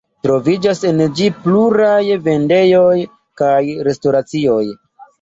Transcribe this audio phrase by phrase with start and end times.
[0.27, 2.99] Troviĝas en ĝi pluraj vendejoj
[3.45, 3.57] kaj
[3.93, 4.63] restoracioj.